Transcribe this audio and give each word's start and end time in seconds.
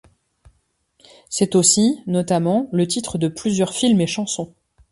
C'est 1.29 1.53
aussi, 1.53 1.99
notamment, 2.07 2.67
le 2.71 2.87
titre 2.87 3.19
de 3.19 3.27
plusieurs 3.27 3.71
films 3.71 4.01
et 4.01 4.07
chansons. 4.07 4.51